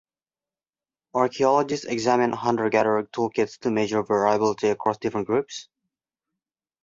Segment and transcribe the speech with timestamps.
[1.13, 5.67] Archaeologists examine hunter-gatherer tool kits to measure variability across different groups.